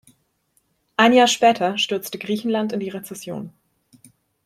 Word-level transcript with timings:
Ein 0.97 1.13
Jahr 1.13 1.27
später 1.27 1.77
stürzte 1.77 2.17
Griechenland 2.17 2.73
in 2.73 2.79
die 2.79 2.89
Rezession. 2.89 3.53